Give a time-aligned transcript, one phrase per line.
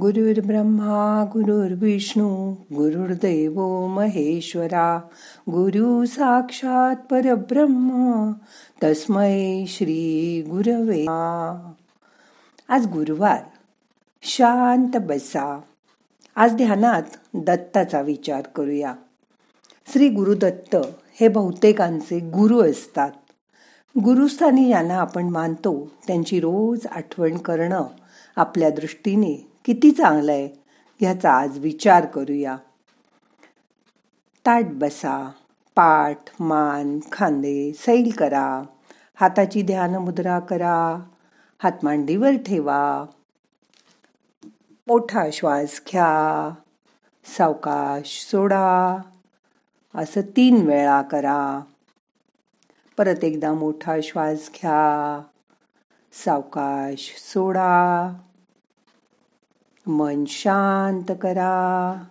[0.00, 5.00] गुरुर्ब्रह्मा गुरुर्विष्णू गुरुर्दैव महेश्वरा
[5.40, 8.32] गुरु साक्षात परब्रह्म
[8.82, 11.06] तस्मै श्री गुरवे
[12.68, 13.38] आज गुरुवार
[14.22, 15.60] शांत बसा.
[16.36, 17.02] आज ध्यानात
[17.34, 18.94] दत्ताचा विचार करूया.
[19.92, 20.76] श्री गुरुदत्त
[21.20, 23.10] हे बहुतेकांचे गुरु असतात.
[24.04, 27.84] गुरुस्थानी यांना आपण मानतो त्यांची रोज आठवण करणं
[28.36, 30.46] आपल्या दृष्टीने किती चांगलं आहे
[31.00, 32.56] ह्याचा आज विचार करूया.
[34.46, 35.30] ताट बसा
[35.74, 38.62] पाठ मान खांदे सैल करा
[39.14, 41.04] हाताची ध्यान मुद्रा करा
[41.62, 43.04] हात मांडीवर ठेवा.
[44.86, 46.50] मोठा श्वास घ्या
[47.24, 48.96] सावकाश सोडा
[49.94, 51.60] असं तीन वेळा करा.
[52.98, 55.20] परत एकदा मोठा श्वास घ्या
[56.12, 58.12] सावकाश सोडा.
[59.86, 62.02] मन शांत करा.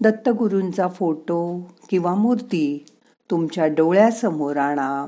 [0.00, 2.86] दत्तगुरूंचा फोटो किंवा मूर्ती
[3.30, 5.06] तुमच्या डोळ्यासमोर आणा.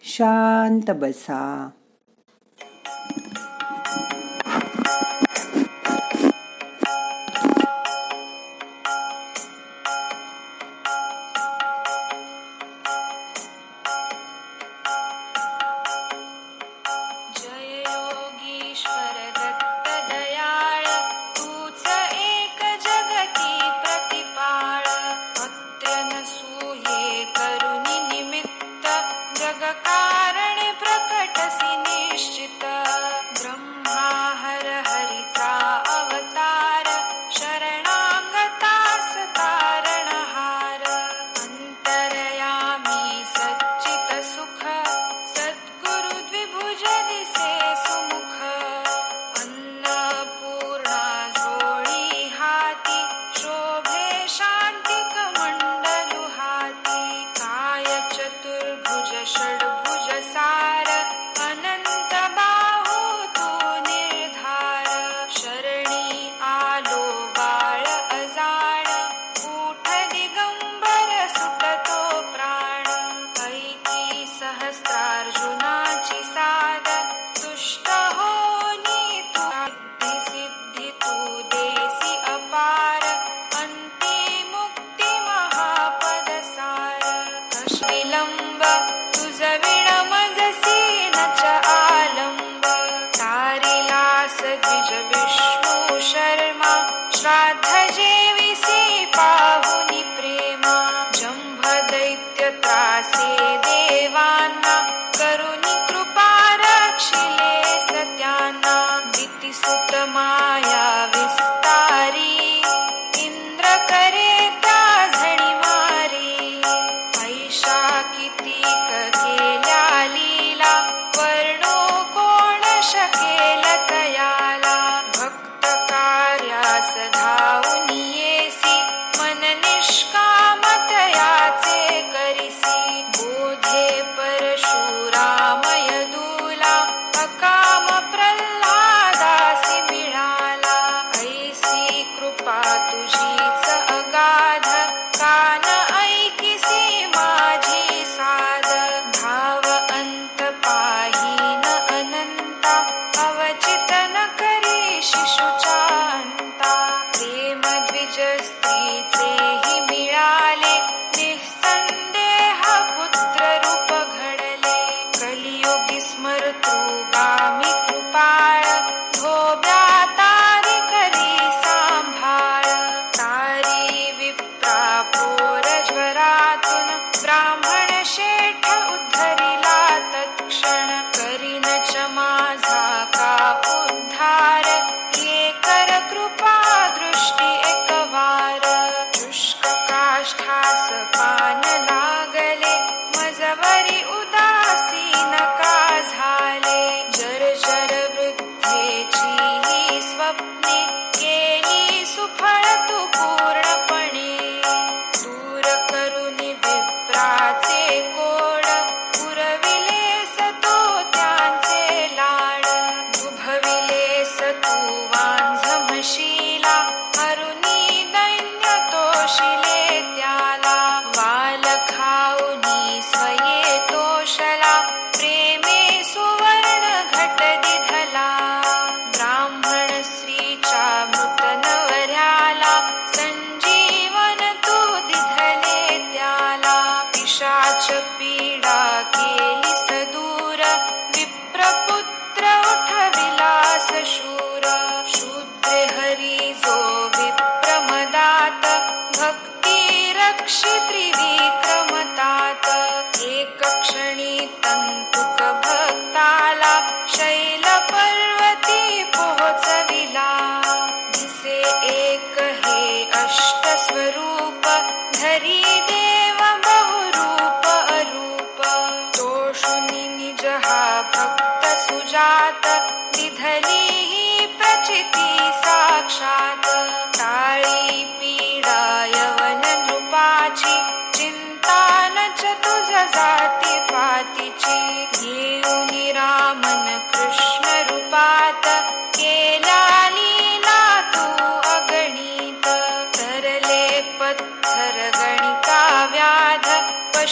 [0.00, 1.70] शांत बसा.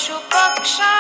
[0.03, 0.92] পশু পক্ষা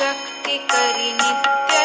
[0.00, 1.78] यथाशक्ती करी नित्य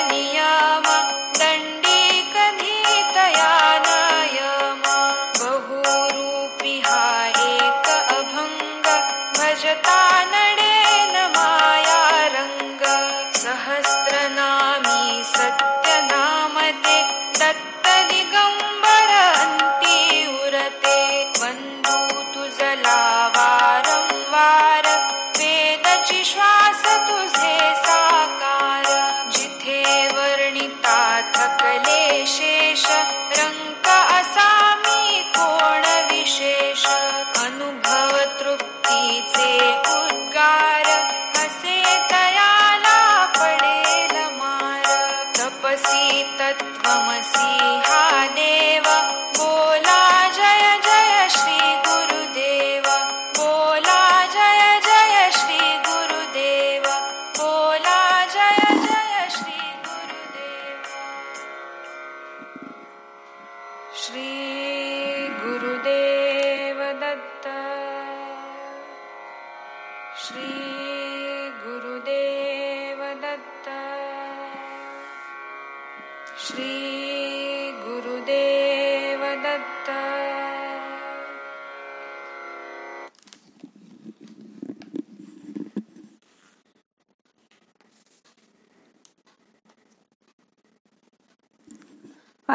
[39.34, 39.65] see.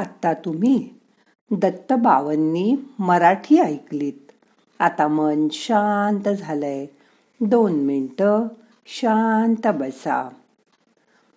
[0.00, 0.88] आत्ता तुम्ही
[1.50, 4.33] दत्त बावन्नी मराठी ऐकलीत.
[4.78, 6.87] आता मन शांत झालंय.
[7.40, 8.47] दोन मिनटं
[8.87, 10.28] शांत बसा.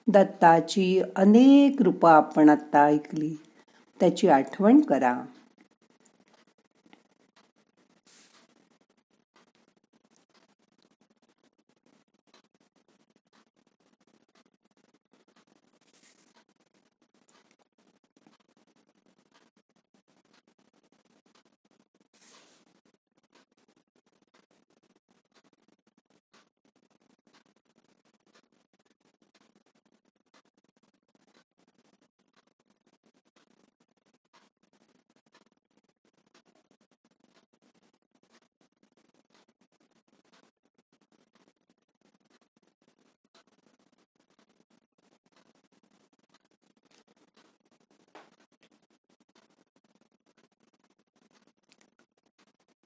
[0.07, 3.35] दत्ताची अनेक रूपं आपण आत्ता ऐकली.
[3.99, 5.21] त्याची आठवण करा.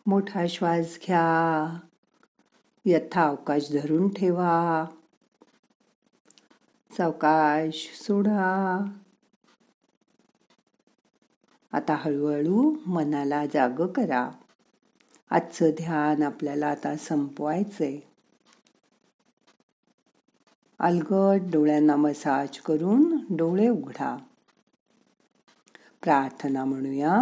[0.07, 1.79] मोठा श्वास घ्या.
[2.85, 4.85] यथा अवकाश धरून ठेवा.
[6.91, 8.79] सावकाश सोडा.
[11.71, 14.29] आता हळूहळू मनाला जाग करा.
[15.29, 17.99] आजचं ध्यान आपल्याला आता संपवायचंय.
[20.79, 24.17] अलगट डोळ्यांना मसाज करून डोळे उघडा.
[26.01, 27.21] प्रार्थना म्हणूया.